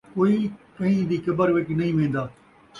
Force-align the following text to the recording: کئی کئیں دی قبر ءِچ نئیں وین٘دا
کئی 0.15 0.37
کئیں 0.77 1.01
دی 1.09 1.17
قبر 1.25 1.47
ءِچ 1.57 1.67
نئیں 1.77 1.95
وین٘دا 1.97 2.23